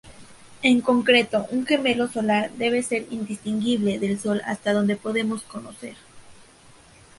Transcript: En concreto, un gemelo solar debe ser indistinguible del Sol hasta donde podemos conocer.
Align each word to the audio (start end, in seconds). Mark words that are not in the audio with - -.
En 0.63 0.81
concreto, 0.81 1.45
un 1.51 1.63
gemelo 1.63 2.07
solar 2.07 2.49
debe 2.53 2.81
ser 2.81 3.05
indistinguible 3.11 3.99
del 3.99 4.19
Sol 4.19 4.41
hasta 4.45 4.73
donde 4.73 4.95
podemos 4.95 5.43
conocer. 5.43 5.95